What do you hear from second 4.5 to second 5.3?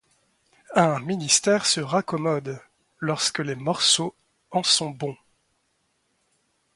sont bons.